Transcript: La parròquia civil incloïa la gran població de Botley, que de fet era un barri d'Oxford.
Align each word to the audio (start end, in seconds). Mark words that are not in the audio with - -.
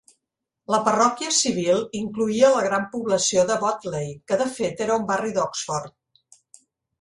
La 0.75 0.77
parròquia 0.85 1.33
civil 1.39 1.83
incloïa 1.99 2.49
la 2.55 2.63
gran 2.69 2.87
població 2.95 3.43
de 3.51 3.59
Botley, 3.65 4.09
que 4.33 4.39
de 4.43 4.49
fet 4.57 4.83
era 4.87 4.97
un 5.03 5.07
barri 5.13 5.35
d'Oxford. 5.37 6.61